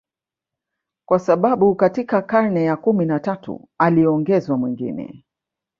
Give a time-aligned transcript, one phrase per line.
[1.07, 5.23] kwa sababu katika karne ya kumi na tatu uliongezwa mwingine